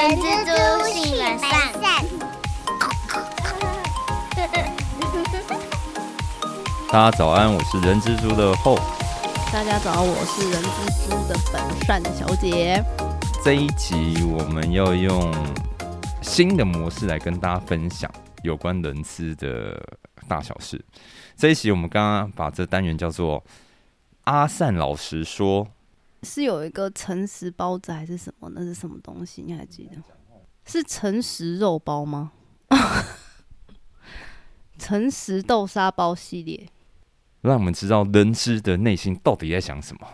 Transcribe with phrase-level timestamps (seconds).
[0.00, 1.50] 人蜘蛛性本善。
[6.90, 8.76] 大家早安，我是人蜘蛛的后。
[9.52, 12.82] 大家早，我是人蜘蛛的本善小姐。
[13.44, 15.30] 这一集我们要用
[16.22, 18.10] 新的模式来跟大家分享
[18.42, 19.78] 有关人资的
[20.26, 20.82] 大小事。
[21.36, 23.44] 这一集我们刚刚把这单元叫做
[24.24, 25.68] “阿善老师说
[26.22, 28.50] 是有一个诚实包子还是什么？
[28.54, 29.42] 那是什么东西？
[29.42, 30.02] 你还记得？
[30.64, 32.32] 是诚实肉包吗？
[34.78, 36.68] 诚实豆沙包系列。”，
[37.42, 40.06] 让我们知道人知的内心到底在想什么。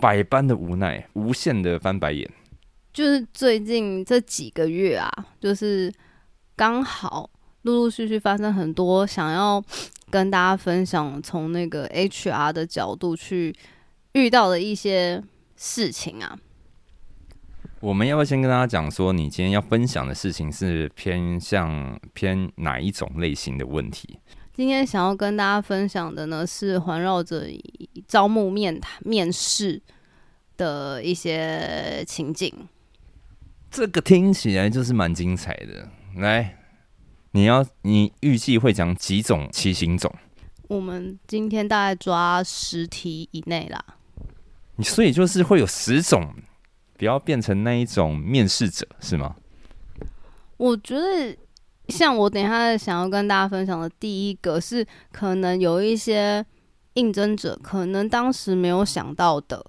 [0.00, 2.28] 百般的无奈，无限的翻白眼。
[2.92, 5.92] 就是最近这几个月啊，就是
[6.56, 7.28] 刚好
[7.62, 9.62] 陆陆续续发生很多想要
[10.10, 13.54] 跟大家分享，从那个 HR 的角度去
[14.12, 15.22] 遇到的一些
[15.56, 16.38] 事情啊。
[17.80, 24.18] 我们要不要先跟大家讲说，你今天要分享的事情是偏向偏哪一种类型的问题？
[24.52, 27.46] 今天想要跟大家分享的呢，是环绕着
[28.06, 29.80] 招募面谈、面试
[30.58, 32.52] 的一些情景。
[33.70, 35.88] 这个听起来就是蛮精彩的。
[36.16, 36.58] 来，
[37.30, 40.12] 你要你预计会讲几种骑行种？
[40.68, 43.82] 我们今天大概抓十题以内啦。
[44.80, 46.34] 你所以就是会有十种，
[46.96, 49.36] 不要变成那一种面试者是吗？
[50.56, 51.36] 我觉得，
[51.88, 56.42] 像我等一下想要跟大家分享的第一个是，可能有一些
[56.94, 59.62] 应征者可能当时没有想到的。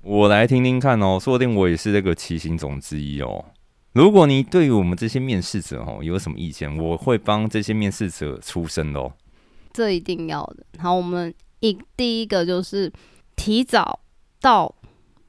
[0.00, 3.44] 我来听听看哦，说不定我也是这个骑行种之一哦。
[3.92, 9.12] 如果你对于我们这些面试者哦有什么意见，我会帮这些面试者出声的哦。
[9.70, 10.64] 这一定要的。
[10.78, 12.90] 好，我们一第一个就是
[13.36, 14.00] 提早
[14.40, 14.74] 到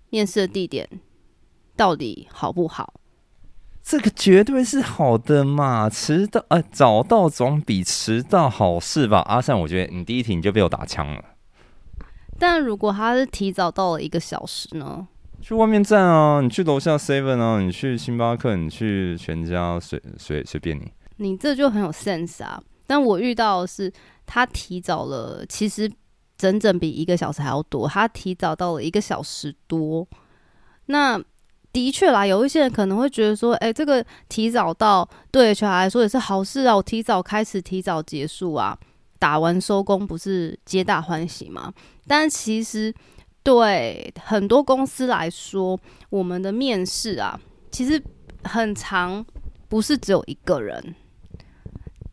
[0.09, 0.87] 面试的地点
[1.75, 2.93] 到底好不好？
[3.83, 9.19] 这个绝对是好的嘛，迟到呃早到总比迟到好事吧？
[9.21, 11.23] 阿善，我觉得你第一题你就被我打枪了。
[12.37, 15.07] 但如果他是提早到了一个小时呢？
[15.41, 20.91] 去外面站啊，你去楼下 seven 啊，你去星巴克，你去全家，随随随便你。
[21.17, 22.61] 你这就很有 sense 啊。
[22.85, 23.91] 但我遇到的是
[24.27, 25.91] 他提早了，其实
[26.41, 30.07] 整整比一个小时还要多，他提早到了一个小时多。
[30.87, 31.21] 那
[31.71, 38.75] 的确啦，有一些人可能会觉得说，哎、这个提早到对 HR 来说也是好事啊，我提早开始，提早结束啊，
[39.19, 41.71] 打完收工不是皆大欢喜吗？
[42.07, 42.91] 但其实
[43.43, 45.79] 对很多公司来说，
[46.09, 48.01] 我们的面试啊，其实
[48.45, 49.23] 很长，
[49.69, 50.95] 不是只有一个人，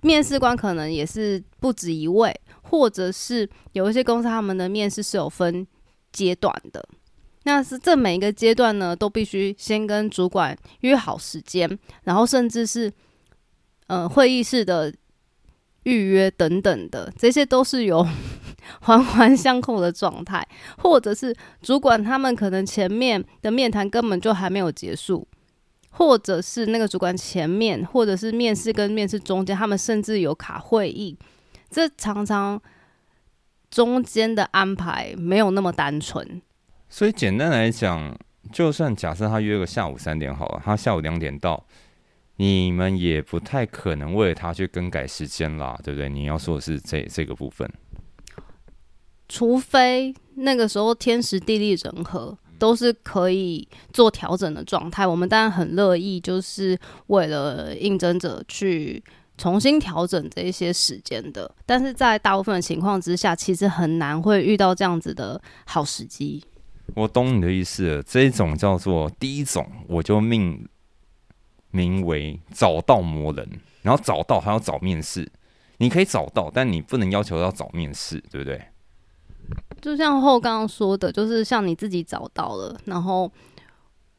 [0.03, 2.39] 面试官可能也是不止一位，
[2.71, 5.67] 或者是有一些公司他们的面试是有分
[6.13, 6.87] 阶段的。
[7.45, 12.93] 那是这每一个阶段呢，都必须先跟主管约好时间，然后甚至是
[13.87, 14.93] 呃会议室的
[15.85, 18.07] 预约等等的，这些都是有
[18.83, 20.47] 环环相扣的状态，
[20.77, 25.27] 或者是主管他们可能前面的面谈根本就还没有结束，
[25.91, 31.17] 或者是那个主管前面，或者是面试跟面试中间，他们甚至有卡会议，
[31.71, 32.61] 这常常
[33.71, 36.41] 中间的安排没有那么单纯。
[36.89, 38.17] 所以简单来讲，
[38.53, 41.67] 就算假设他约个下午三点好了，他下午两点到，
[42.37, 46.09] 你们也不太可能为了他去更改时间啦，对不对？
[46.09, 47.71] 你要说的是这这个部分。
[49.29, 59.05] 除非那个时候天时地利人和都是可以做调整的状态，我们当然很乐意，就是为了应征者去
[59.39, 61.51] 重新调整这一些时间的。
[61.65, 66.45] 但是在大部分的情况之下，其实很难会遇到这样子的好时机。
[66.95, 70.69] 我懂你的意思了，这一种叫做第一种，我就命
[71.71, 73.49] 名为找到魔人，
[73.83, 75.31] 然后找到还要找面试。
[75.79, 78.61] 你可以找到，但你不能要求要找面试，对不对？
[79.81, 83.31] 就像后刚刚说的，就是像你自己找到了，然后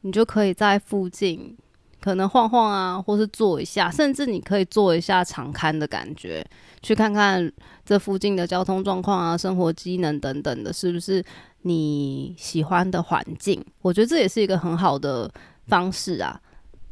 [0.00, 1.56] 你就可以在附近
[2.00, 6.44] 可能晃晃啊，或是坐一下，甚至你可以做一下常看的感觉，
[6.82, 7.52] 去看看
[7.84, 11.22] 这附近的交通状况啊、生活机能等等的，是不是
[11.62, 13.64] 你喜欢的环境？
[13.82, 15.30] 我觉得这也是一个很好的
[15.66, 16.40] 方式啊。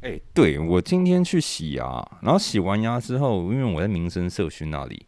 [0.03, 5.07] 哎、对我今天去洗牙，然后洗完牙之后，因为我在民生社区那里，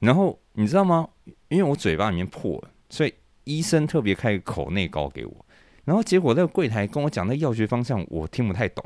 [0.00, 1.06] 然后你知道吗？
[1.48, 3.14] 因为我嘴巴里面破了，所以
[3.44, 5.46] 医生特别开口内膏给我，
[5.84, 8.84] 然后结果那个柜台跟我讲那药学方向，我听不太懂。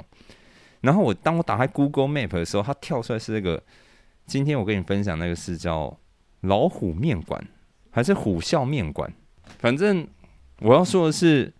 [0.85, 3.61] 然后我当我打开 Google Map 的时候，它跳出来是那个，
[4.27, 5.99] 今天我跟你分享那个是叫
[6.43, 7.43] 老虎面馆
[7.91, 9.11] 还是虎啸面馆，
[9.59, 10.07] 反正
[10.61, 11.51] 我要说的是，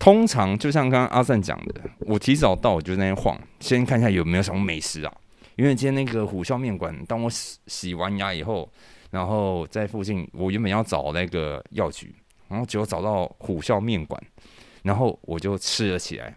[0.00, 5.14] 通常就像刚刚阿善讲的，我提早到我就在那晃，先看一下有没有什么美食啊。
[5.54, 8.68] 因为今天那个虎啸面馆，当我洗洗完牙以后，
[9.10, 12.12] 然后在附近，我原本要找那个药局，
[12.48, 14.20] 然后结果找到虎啸面馆，
[14.82, 16.34] 然后我就吃了起来，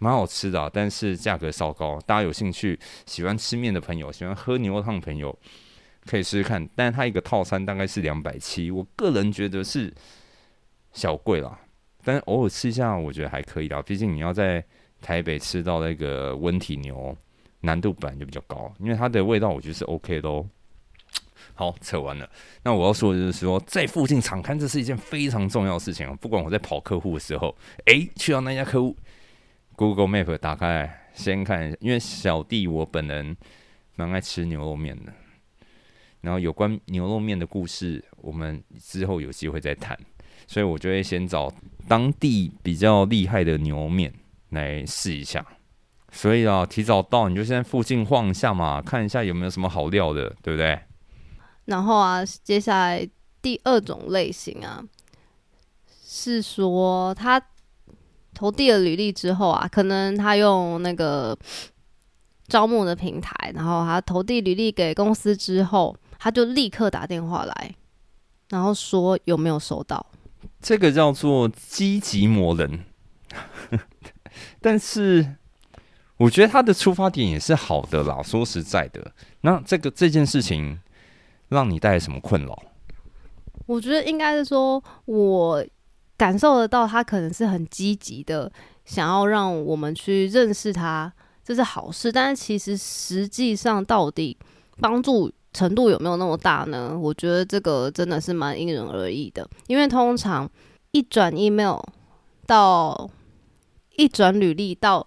[0.00, 2.00] 蛮好吃的，但是价格稍高。
[2.06, 5.38] 大家有兴趣喜欢吃面的朋友，喜欢喝牛肉汤的朋友，
[6.06, 6.66] 可以试试看。
[6.74, 9.92] 但是它一个套餐大概是两百七，我个人觉得是
[10.92, 11.56] 小贵啦。
[12.02, 13.80] 但是偶尔吃一下，我觉得还可以的。
[13.82, 14.64] 毕竟你要在
[15.02, 17.14] 台北吃到那个温体牛，
[17.60, 18.72] 难度本来就比较高。
[18.78, 20.46] 因为它的味道，我觉得是 OK 的哦。
[21.54, 22.26] 好，扯完了。
[22.62, 26.16] 那我要说的就是说，在附近常看，这是一件非常重要的事情啊。
[26.18, 27.54] 不管我在跑客户的时候，
[27.84, 28.96] 诶，去到那家客户
[29.80, 31.76] ，Google Map 打开，先看一下。
[31.80, 33.34] 因为小弟我本人
[33.96, 35.10] 蛮爱吃牛肉面的。
[36.20, 39.98] 然后有关牛肉面的故事，我们之后有机会再谈。
[40.46, 41.50] 所以我就会先找
[41.88, 44.12] 当地比较厉害的牛肉面
[44.50, 45.42] 来试一下。
[46.12, 50.78] 所以啊，提早到你就先附近晃一下嘛，看一下有没有什么好料的，对不对？
[51.64, 53.08] 然后啊，接下来
[53.40, 54.84] 第二种类型啊，
[56.04, 57.40] 是说他
[58.40, 61.36] 投递了履历之后啊，可能他用那个
[62.48, 67.74] 招募的平台，然后他投递履历给公司之后，他就立刻打电话来，
[68.48, 70.06] 然后说有没有收到。
[70.58, 72.86] 这个叫做积极磨人，
[74.58, 75.36] 但是
[76.16, 78.22] 我觉得他的出发点也是好的啦。
[78.22, 79.12] 说实在的，
[79.42, 80.80] 那这个这件事情
[81.50, 82.62] 让你带来什么困扰？
[83.66, 85.62] 我觉得应该是说，我
[86.20, 88.52] 感受得到他可能是很积极的，
[88.84, 91.10] 想要让我们去认识他，
[91.42, 92.12] 这是好事。
[92.12, 94.36] 但是其实实际上到底
[94.78, 95.32] 帮助。
[95.52, 96.96] 程度有没有那么大呢？
[96.96, 100.48] 我觉得这个真的是蛮因人而异的，因为通常
[100.92, 101.76] 一转 email
[102.46, 103.10] 到
[103.96, 105.04] 一转履历到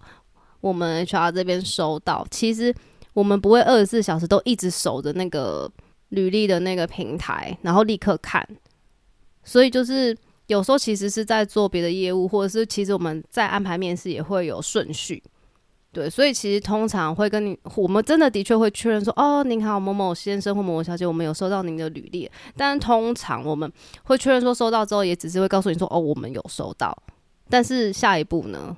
[0.59, 2.75] 我们 HR 这边收到，其实
[3.13, 5.71] 我们不会二十四小时都一直守着那个
[6.09, 8.45] 履历的那个平台，然后立刻看。
[9.45, 10.13] 所以就是
[10.47, 15.21] 有时候其实是在做别的业务，或者是其实我们在安排面试也会有顺序。
[15.91, 22.29] 对，所以其实通常会跟你，我们真的的确会确认说，哦，您好，某某先生或某某小姐，我们有收到您的履历。
[22.57, 23.71] 但通常我们
[24.03, 26.97] 会确认说收到之后，也只是会告诉你说，哦，我们有收到。
[27.47, 28.75] 但是下一步呢？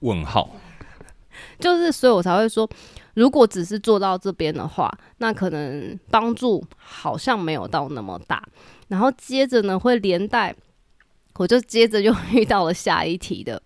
[0.00, 0.50] 问号。
[1.58, 2.68] 就是，所以我才会说，
[3.14, 8.46] 如果只是做到这边的话，那可能帮助好像没有到那么大。
[8.88, 10.54] 然后接着呢，会连带，
[11.36, 13.60] 我就接着又 遇到了下一题的。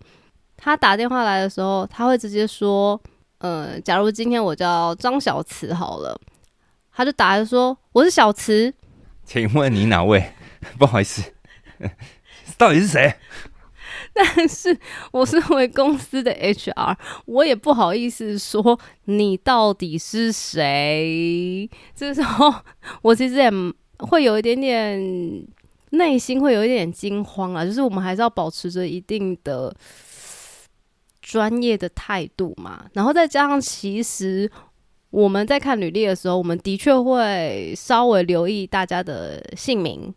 [0.57, 2.99] 他打电话来的时候，他会直接说
[3.39, 6.19] ：“呃，假如今天我叫张小慈好了。”
[6.93, 8.73] 他就打来说：“我是小慈，
[9.25, 10.31] 请问你哪位？
[10.79, 11.33] 不好意思，
[12.57, 13.13] 到底是谁？”
[14.13, 14.77] 但是
[15.11, 16.95] 我身为公司的 HR，
[17.25, 21.69] 我也不好意思说你到底是谁。
[21.93, 22.53] 这时候
[23.01, 23.51] 我其实也
[23.99, 24.97] 会有一点点
[25.97, 29.75] 内心会有一点惊慌啊，就是我们还是要保持着一定的。
[31.27, 34.47] 专业的态度嘛，然后再加上，其实
[35.09, 40.13] 我们在看履历的时候，我们的确会稍微留意大家的姓名，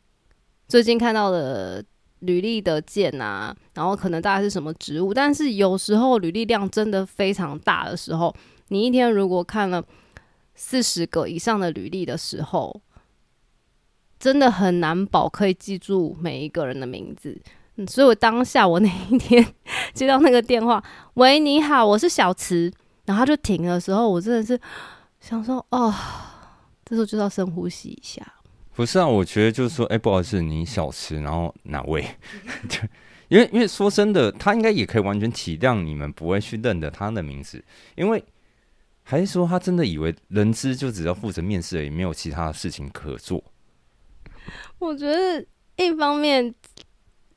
[0.69, 1.83] 最近看到的
[2.19, 5.15] 履历的件啊，然后可能大概是什么职务。
[5.15, 8.35] 但是有时候履历量真的非常大的时候，
[8.69, 9.83] 你一天如果看了
[10.55, 12.79] 四十个以上的履历的时候，
[14.19, 17.39] 真的很难保可以记住每一个人的名字。
[17.77, 19.47] 嗯所以我当下我那一天
[19.95, 20.83] 接到那个电话，
[21.15, 22.73] 喂，你好，我是小慈，
[23.05, 24.61] 然后他就停的时候，我真的是
[25.21, 25.95] 想说，哦，
[26.85, 28.21] 这时候就要深呼吸一下。
[28.75, 32.05] 不是啊，我觉得就是说，哎，不好意思，你小慈，然后哪位？
[33.29, 37.63] 因为因为说真的，他应该也可以完全体谅你们不会去认得他的名字，
[37.95, 38.25] 因为
[39.05, 43.45] 还是说他真的以为人资就只要负责面试而已，没有其他的事情可做。
[44.79, 45.45] 我觉得
[45.77, 46.55] 一方面。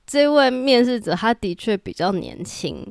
[0.03, 2.85] 这位面试者他的确比较年轻，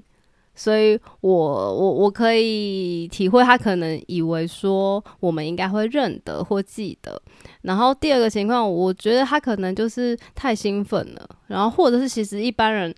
[0.54, 7.20] 所以我我我可以体会他可能以为说我们应该会认得或记得。
[7.60, 12.94] 然后第二个情况，我觉得他可能就是太兴奋了，然后或者是其实一般人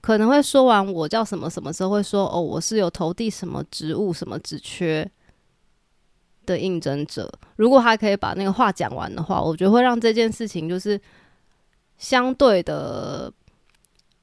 [0.00, 5.06] 可能会说完我叫什么什么时候会说哦，我是有投递什么职务什么职缺
[6.52, 7.32] 的应征者。
[7.56, 11.00] 如果他可以把那个话讲完的话，我觉得会让这件事情就是
[11.98, 13.32] 相对的。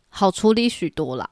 [0.09, 1.29] 好处理许多啦，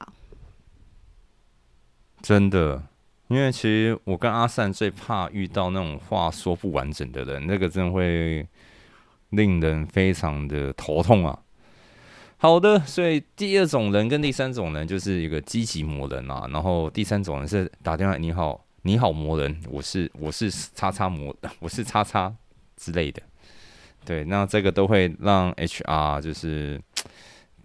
[2.22, 2.80] 真的，
[3.26, 8.46] 因为其实我跟阿善最怕遇到那种话说不完整的人，那个真会
[9.30, 11.36] 令人非常的头痛啊。
[12.36, 22.32] 好的，所以第二种人跟第三种人就是一个积极磨人啊，然后第三种人是打电话你好你好魔人，我是我是叉叉魔， 我是叉叉
[22.76, 23.20] 之类的。
[24.04, 26.80] 对，那这个都会让 HR 就是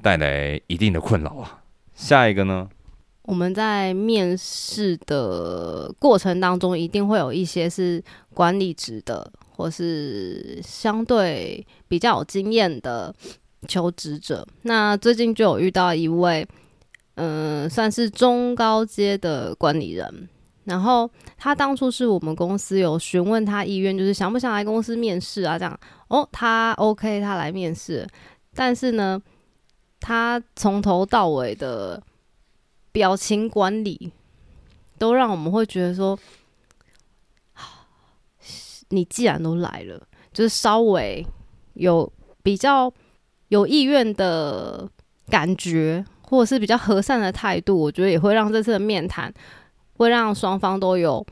[0.01, 1.61] 带来一定的困扰啊。
[1.93, 2.67] 下一个呢？
[3.21, 13.13] 我们在面试的过程当中，一定会有一些是管理职的，或是相对比较有经验的
[13.67, 14.43] 求职者。
[14.63, 16.47] 那最近就有遇到一位，
[17.13, 20.27] 嗯，算是中高阶的管理人。
[20.63, 25.57] 然后他当初是我们公司有询问他意愿，就是想不想来公司面试啊？
[25.57, 28.07] 这样哦，他 OK，他来面试。
[28.53, 29.21] 但是呢，
[29.99, 32.01] 他从头到尾的
[32.91, 34.11] 表情管理，
[34.97, 36.19] 都让我们会觉得说，
[38.89, 39.99] 你既然都来了，
[40.31, 41.25] 就是稍微
[41.73, 42.11] 有
[42.43, 42.93] 比较
[43.47, 44.87] 有意愿的
[45.29, 49.33] 感觉，或者是比较和善的态度，我觉得也会让这次的面谈。
[50.01, 51.24] 会让双方都有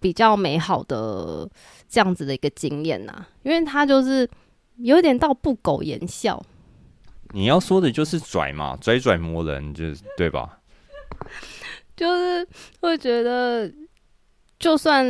[0.00, 1.48] 比较美好的
[1.88, 4.28] 这样子的一个经验呐，因为他就是
[4.78, 6.42] 有点到不苟言笑。
[7.30, 10.58] 你要说的就是拽嘛，拽拽磨人，就是对吧？
[11.96, 12.46] 就是
[12.80, 13.72] 会觉得，
[14.58, 15.06] 就算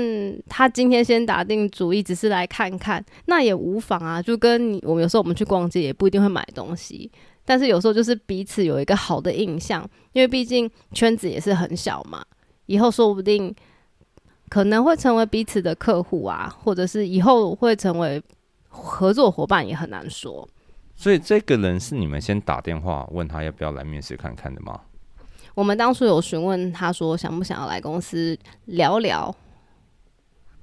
[0.48, 4.20] 他今天先打定主意，只是来看看，那也无妨啊。
[4.20, 7.10] 就跟你，我们有时候我们去逛街，也不一定会买东西，
[7.44, 12.24] 但是有时候就是彼此有一个好的印象，因为毕竟圈子也是很小嘛。
[12.66, 13.54] 以后说不定
[14.48, 18.22] 可能会成为彼此的客户啊，或者是以后会成为
[18.68, 20.48] 合作伙伴，也很难说。
[20.94, 24.80] 所以这个人是你们先打电话问他要不要来面试看看的吗？
[25.54, 29.34] 我们当初有询问他说想不想要来公司聊聊。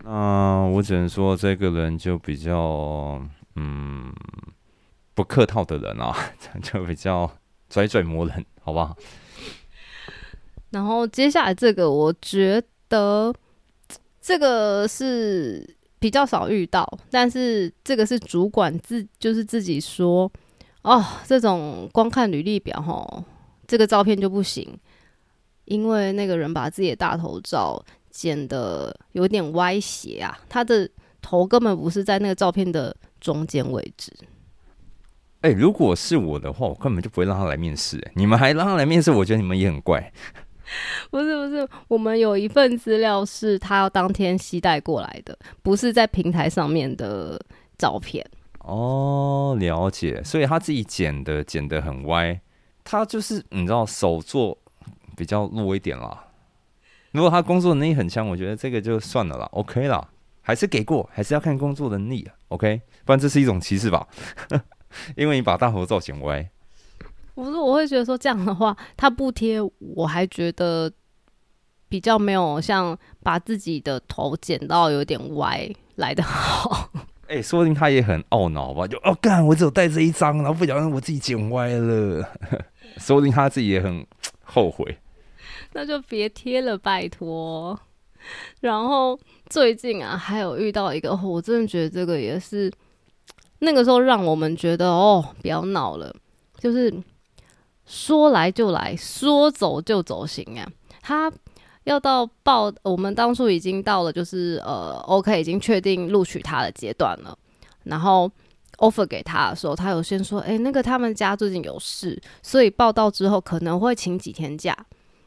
[0.04, 3.22] 那我只能说这个人就比较
[3.56, 4.14] 嗯
[5.14, 6.16] 不客套的人啊，
[6.62, 7.32] 就比较
[7.70, 8.96] 拽拽磨人，好不好？
[10.74, 13.32] 然后接下来这个，我觉得
[14.20, 15.63] 这个是
[16.00, 20.30] 比较少遇到，但是这个是主管自就是自己说，
[20.82, 23.24] 哦，这种光看履历表哈，
[23.68, 24.68] 这个照片就不行，
[25.65, 30.89] 因为那个人把自己的大头照剪的有点歪斜啊，他的
[31.22, 34.12] 头根本不是在那个照片的中间位置。
[35.42, 38.01] 哎，如果是我的话，我根本就不会让他来面试。
[38.15, 40.12] 你们还让他来面试，我觉得你们也很怪。
[41.12, 47.39] 不是不是，我们有一份资料是他当天携带过来的，不是在平台上面的
[47.77, 48.25] 照片。
[48.60, 52.39] 哦，了解，所以他自己剪的剪的很歪，
[52.84, 54.58] 他就是你知道手做
[55.18, 56.27] 比较弱一点啦。
[57.12, 60.10] 如果他工作能力很强，我觉得这个就算了啦，OK 啦，
[60.42, 64.08] 还是给过，还是要看工作能力，OK，不然这是一种歧视吧？
[65.15, 66.50] 因为你把大头照剪歪。
[67.36, 70.92] 不是，我会觉得说这样的话，他不贴，我还觉得
[71.90, 76.92] 比较没有像把自己的头剪到有点歪来的好。
[77.28, 78.86] 哎，说不定他也很懊恼吧？
[78.86, 82.24] 就哦，干，我只有带这一张，然后不小心我自己剪歪了。
[82.98, 84.06] 说不定他自己也很
[84.44, 84.96] 后悔。
[85.72, 87.80] 那就别贴了，拜托。
[88.62, 92.72] 然后最近啊，还有遇到一个，我真的觉得这个也是
[93.60, 96.16] 那个时候让我们觉得哦，不要闹了，
[96.60, 96.94] 就是。
[97.86, 100.68] 说来就来，说走就走行啊！
[101.02, 101.32] 他
[101.84, 107.38] 要到报，我们当初已经到了，就是呃，OK，已经确定录取他的阶段了。
[107.84, 108.32] 然后
[108.78, 114.74] offer 给他的时候，他有先说：“哎，那个他们家最近有事，所以报道之后可能会请几天假。”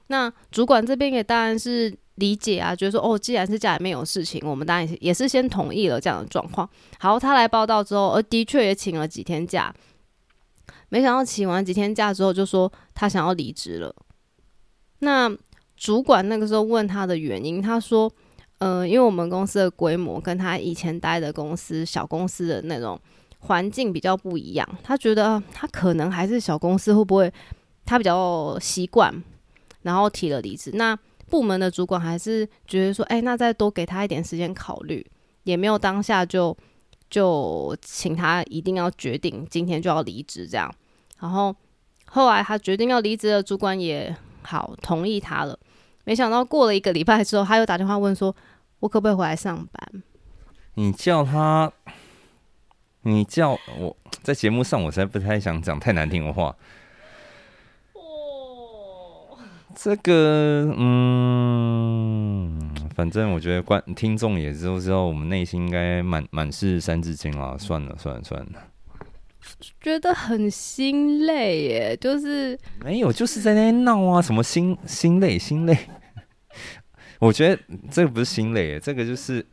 [0.08, 6.66] 那主管这边也当然是理解啊，觉得说：“哦，既然是家里面有事情，我们当然也是先同意了这样的状况。”
[6.98, 9.74] 好，他来报道之后，而的确也请了几天假。
[10.88, 13.94] 没想到请完几天假之后，就说他想要离职了。
[15.00, 15.30] 那
[15.76, 18.10] 主管那个时候问他的原因，他说
[18.58, 22.98] ：“呃，因为我们公司的规模跟他以前待的公司小公司的那种
[23.40, 27.32] 环境比较不一样，他觉得他可能还是小公司会不会
[27.84, 29.12] 他比较习惯，
[29.82, 30.70] 然后提了离职。
[30.74, 30.96] 那
[31.28, 35.04] 部门的主管还是觉得说，哎，那再多给他一点时间考虑，
[35.42, 36.56] 也没有当下就。”
[37.08, 40.72] 就请他一定要决定今天就要离职，这样。
[41.18, 41.54] 然后
[42.06, 45.58] 后来他决定要离职了，主管也好同意他了。
[46.04, 48.34] 没想到过了一个礼拜之后，他又打电话问说
[48.80, 50.02] ：“我可不可以回来上班？”
[50.74, 51.72] 你叫他，
[53.02, 56.54] 你叫我在节目上，我实在不太想讲太难听的话。
[57.94, 59.38] 哦，
[59.74, 62.65] 这个，嗯。
[62.96, 67.54] 反正我觉得观听众也都知道，我们内心应该满满是三字经啦！
[67.58, 68.52] 算了算了算了，
[69.82, 75.76] 觉得很心累耶，就是没有，就是在那边闹啊，什么心心累心累。
[77.20, 79.44] 我觉得这个不是心累，这个就是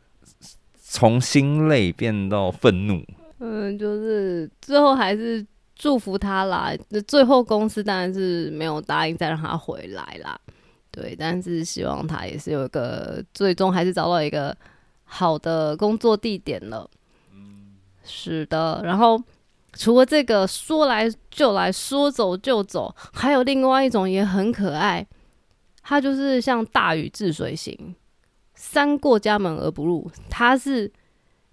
[0.80, 3.04] 从心累变到愤怒。
[3.40, 6.72] 嗯，就是最后还是祝福他啦。
[6.88, 10.40] 那最后公司当然是没有答应再让他回来啦。
[10.94, 14.56] 对，但是希望他也是有一个最终还是找到一个
[15.02, 16.88] 好的工作地点了。
[17.32, 17.74] 嗯，
[18.04, 18.80] 是的。
[18.84, 19.20] 然后
[19.72, 25.04] 除了这个说来就来说走就走，还有另外一种也很可爱。
[25.82, 27.94] 它就是像大禹治水型，
[28.54, 30.08] 三过家门而不入。
[30.30, 30.90] 它是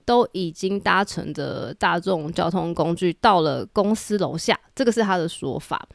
[0.05, 5.85] 都已经搭乘着大众交通工具到了公司楼下，这个是他的说法。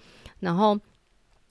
[0.41, 0.79] 然后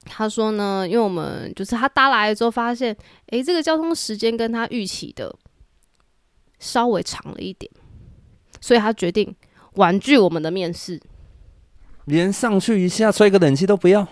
[0.06, 2.96] 他说呢，因为我们就是他搭来之后发现，
[3.28, 5.36] 诶，这个交通时间跟他预期的
[6.60, 7.70] 稍微长了一点，
[8.62, 9.36] 所以他决定
[9.74, 11.02] 婉拒我们的面试，
[12.06, 14.08] 连上去一下吹个冷气都不要。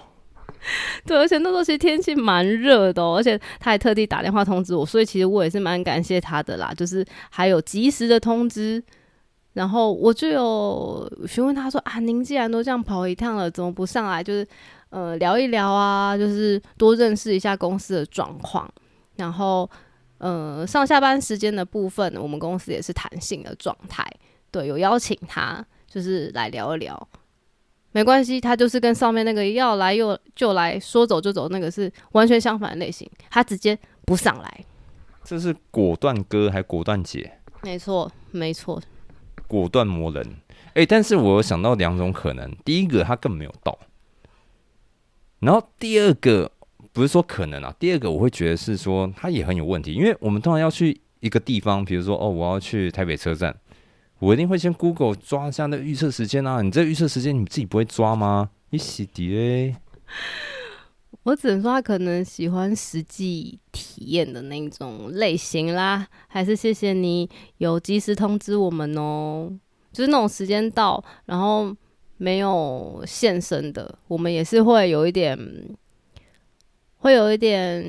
[1.06, 8.84] 对，而且那时候其实天气蛮热的，而且他还特地打电话通知我，所以其实我也是蛮感谢他的啦，就是还有及时的通知。
[9.54, 14.48] 然后我就有询问他说啊，您既然都这样跑一趟了，怎么不上来就是
[14.94, 18.72] 呃聊一聊啊，就是多认识一下公司的状况。
[19.16, 19.68] 然后
[20.20, 24.06] 呃上下班时间的部分，我们公司也是弹性的状态，
[24.52, 27.10] 对，有邀请他就是来聊一聊。
[27.92, 34.66] 没关系，他就是跟上面那个要来又就来说走就走那个是完全相反的类型，他直接不上来。
[35.24, 37.40] 这是果断哥还果断姐？
[37.62, 38.82] 没错，没错。
[39.48, 40.26] 果断磨人，
[40.74, 43.78] 哎，但是我想到两种可能，第一个他更没有到，
[45.44, 46.52] 然后第二个
[46.92, 53.56] 不是说可能啊，第二个我会觉得是说他也很有问题，因为我们通常要去一个地方，比如说哦，我要去台北车站。
[54.20, 56.62] 我一定会先 Google 抓一下那预测时间啊！
[56.62, 58.52] 你这预测时间你自己不会抓吗？
[58.70, 59.76] 你洗碟？
[61.24, 66.08] 我只能说他可能喜欢实际体验的那种类型啦。
[66.28, 69.52] 还是谢谢你有及时通知我们哦。
[69.92, 71.76] 就是那种时间到，然后
[72.24, 75.38] 没有现身的，我们也是会有一点，
[77.00, 77.84] 会有一点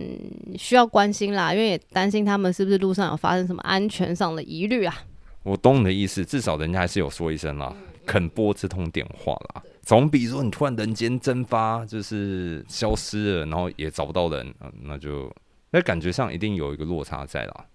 [0.59, 5.05] 需要关心啦，因为也担心他们是不是路上有发生什么安全上的疑虑啊。
[5.45, 7.73] 我懂你的意思，至少人家还是有说一声啦，
[8.05, 15.33] 肯拨这通电话啦，总比说你突然人间蒸发，就是消失了，然后也找不到人，那就
[15.71, 17.67] 那感觉上一定有一个落差在啦。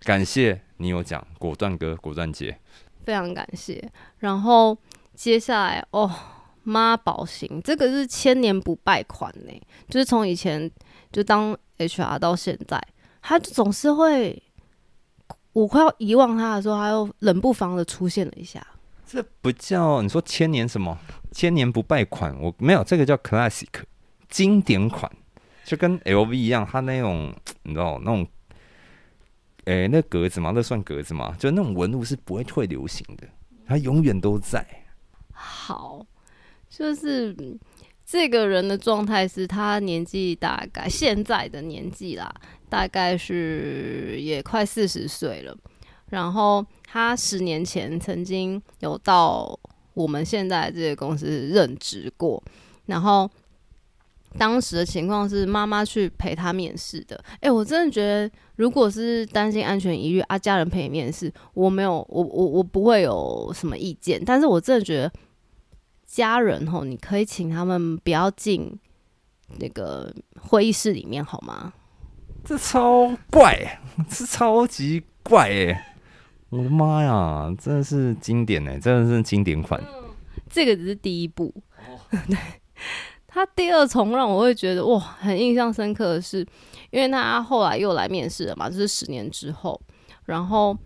[0.00, 2.58] 感谢你有讲，果断哥，果断姐，
[3.04, 3.82] 非常感谢。
[4.18, 4.76] 然后
[5.14, 6.10] 接下来哦，
[6.62, 9.52] 妈宝型，这个是千年不败款呢，
[9.88, 10.70] 就是从以前
[11.10, 12.80] 就当 HR 到现在，
[13.20, 14.42] 他就总是会。
[15.52, 18.66] 我快要遗忘他的时候，他又冷不防的出现了一下。
[19.04, 20.98] 这不叫你说千年什么
[21.30, 22.34] 千年不败款？
[22.40, 23.68] 我没有这个叫 classic
[24.30, 25.12] 经典款，
[25.66, 27.30] 就跟 LV 一样，它那种
[27.64, 28.26] 你知道那种，
[29.64, 31.36] 诶，那格子嘛，那算格子嘛？
[31.38, 33.28] 就那种纹路是不会退流行的，
[33.66, 34.66] 它永远都在。
[35.32, 36.06] 好，
[36.70, 37.34] 就是
[38.04, 42.32] 这个人的状态是他年纪大概现在的年纪啦。
[42.68, 45.54] 大概是也快四十岁了，
[46.08, 49.60] 然后他十年前曾经有到
[49.92, 52.42] 我们现在这个公司任职过，
[52.86, 53.30] 然后
[54.38, 57.22] 当时的情况是妈妈去陪他面试的。
[57.40, 64.22] 哎，我真的觉得，如果是担心安全疑虑啊，家人陪你面试，我没有，我我我不会有什么意见。
[64.24, 65.12] 但是我真的觉得，
[66.06, 68.78] 家人吼，你可以请他们不要进
[69.58, 71.72] 那个会议室里面，好吗？
[72.44, 75.94] 这超怪，这超级怪哎！
[76.48, 79.82] 我的妈呀，真的是经典哎，真的是经典款。
[80.50, 81.54] 这个只是第一步，
[82.10, 82.36] 对。
[83.32, 86.46] 他第二重让我会觉得哇，很印象深刻的是，
[86.90, 89.80] 因为他后来又来面试了嘛，就是十年之后，
[90.26, 90.76] 然后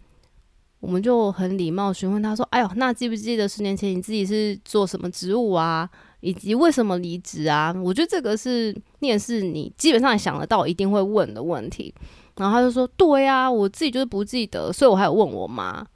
[0.78, 7.74] 我们就很礼貌询问他说：“哎呦，那记不记得十年前你自己是做什么职务啊？”以及为什么离职啊？
[7.84, 11.94] 我觉得这个是面试你基本上想得到一定会问的问题。
[12.36, 15.86] 然后他就说：“对呀，我自己就是不记得，所以我还有问我妈。”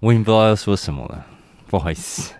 [0.00, 1.26] 我已经不知道要说什么了，
[1.68, 2.34] 不好意思。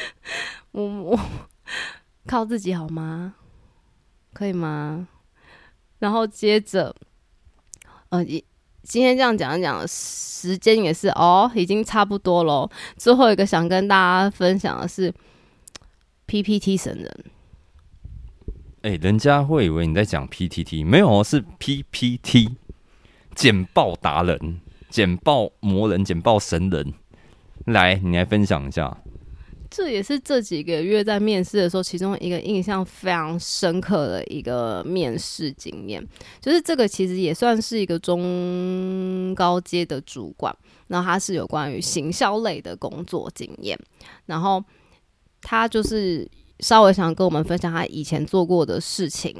[0.72, 1.20] 我我
[2.26, 3.34] 靠自己好吗？
[4.32, 5.08] 可以吗？
[5.98, 6.94] 然后接着，
[8.10, 8.24] 呃。
[8.84, 12.68] 今天这样讲一讲，时间也是哦，已经差不多喽。
[12.96, 15.14] 最后一个想跟大家分享的是
[16.26, 17.24] PPT 神人。
[18.82, 22.56] 哎，人家会以为你在讲 PPT，没有，是 PPT
[23.36, 26.92] 简报达人、简报魔人、简报神人。
[27.66, 28.98] 来，你来分享一下。
[29.74, 36.06] 这也是这几个月在面试的时候，其中一个印象非常深刻的一个面试经验，
[36.42, 40.54] 就是这个其实也算是一个中高阶的主管，
[40.88, 43.78] 然后他是有关于行销类的工作经验，
[44.26, 44.62] 然后
[45.40, 46.30] 他就是
[46.60, 49.34] 稍微想跟我们分享他以前做过的事情，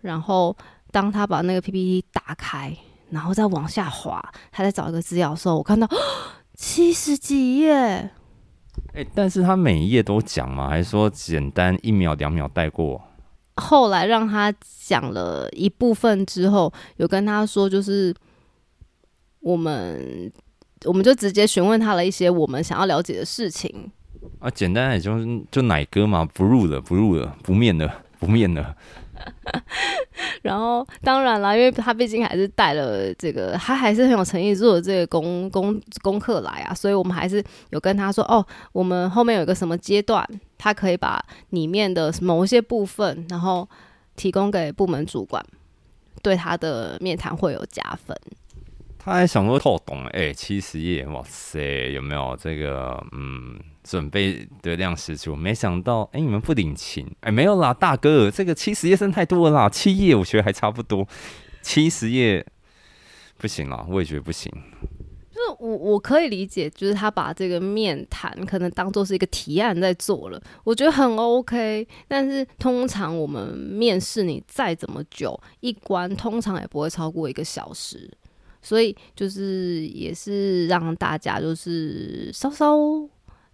[0.00, 0.56] 然后
[0.90, 2.76] 当他把那个 PPT 打开，
[3.10, 5.88] 然后再往下滑，他在找一个资料的时候，我看到
[6.56, 8.10] 七十几页。
[8.94, 10.68] 哎，但是他每一页都讲吗？
[10.68, 13.02] 还是说简单一秒两秒带过？
[13.56, 14.54] 后来让他
[14.86, 18.14] 讲了一部分之后，有跟他说，就是
[19.40, 20.32] 我们，
[20.84, 23.90] 我们就直接询问他了一些我们想要了解的事情。
[24.38, 28.76] 啊，简单也就是就奶哥嘛，不入了，不入了，不面了，不面了。
[30.42, 43.68] 然后当然啦，因为他毕竟还是带了这个，他还是很有诚意做这个功功功课来啊，所以我们还是有跟他说哦，我们后面有一个什么阶段，他可以把里面的某一些部分，然后
[44.16, 45.44] 提供给部门主管，
[46.22, 48.16] 对他的面谈会有加分。
[48.98, 53.58] 他还想说透懂哎，七十页，哇塞，有没有这个嗯？
[53.84, 61.06] 准备的量十足，没想到哎，你们不领情哎，没有啦，大哥，这个七十页真太多了啦，七页我觉得还差不多，
[61.60, 62.44] 七十页
[63.36, 64.50] 不行啦，我也觉得不行。
[65.30, 71.86] 就是我我可以理解，就是他把这个面谈可能当做是一个提案在做了，我觉得很 OK。
[72.08, 78.10] 但是通常我们面试你再怎么久，一关通常也不会超过一个小时，
[78.62, 82.78] 所以就是也是让大家就是稍稍。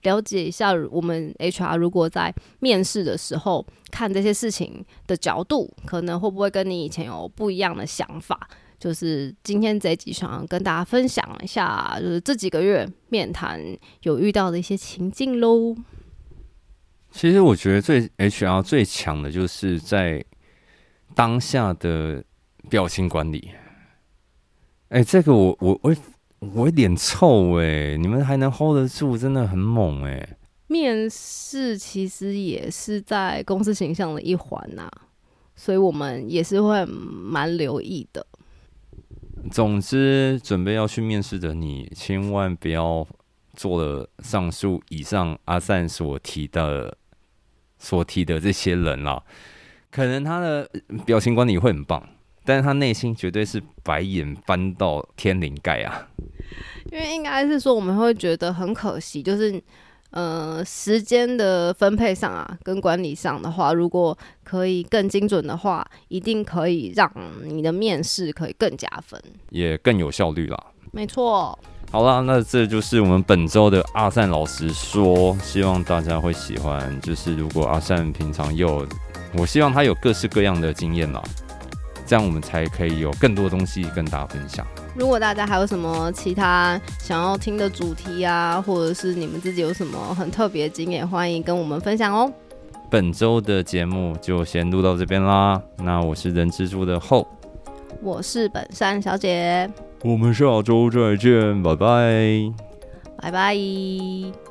[0.02, 8.48] 了解一下，我们 HR 如果在面试的时候看这些事情的角度，可能会不会跟你以前有不一样的想法？
[8.78, 13.60] 就是今天这集想跟大家分享一下，就是这几个月面谈
[14.02, 15.76] 有遇到的一些情境喽。
[17.10, 20.24] 其实我觉得最 HR 最强的就是在
[21.14, 22.24] 当下的
[22.70, 23.50] 表情管理。
[24.88, 25.94] 哎，这个我我我。
[26.40, 30.36] 我脸臭哎，你们还能 hold 得住，真的很猛哎。
[30.66, 34.88] 面试其实也是在公司形象的一环呐，
[35.54, 38.26] 所以我们也是会蛮留意的。
[39.50, 43.06] 总之，准备要去面试的你，千万不要
[43.54, 46.96] 做了上述以上阿善所提的
[47.78, 49.22] 所提的这些人啦。
[49.90, 50.70] 可能他的
[51.04, 52.08] 表情管理会很棒。
[52.50, 56.08] 但是他内心绝对是白眼翻到天灵盖啊！
[56.90, 59.62] 因为应该是说我们会觉得很可惜，就是
[60.10, 67.08] 呃时间的分配上啊，跟管理上的话，如果可以更精准的话，一定可以让
[67.44, 70.58] 你的面试可以更加分，也更有效率啦。
[70.90, 71.56] 没错。
[71.92, 77.00] 好啦，那这就是我们本周的阿善老师说，希望大家会喜欢。
[77.00, 78.84] 就是如果阿善平常有，
[79.36, 81.22] 我希望他有各式各样的经验啦。
[82.10, 84.66] 这样我们才可以有更多东西跟大家分享。
[84.96, 92.28] 如果大家还有什么其他想要听的主题啊，或者是你们自己有什么很特别的经验，欢迎跟我们分享哦。
[92.90, 95.62] 本周的节目就先录到这边啦。
[95.78, 97.24] 那我是人蜘蛛的后，
[98.02, 99.70] 我是本山小姐，
[100.02, 102.52] 我们下周再见，拜拜，
[103.22, 104.49] 拜拜。